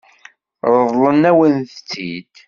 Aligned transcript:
Ṛeḍlen-awen-tt-id? 0.77 2.31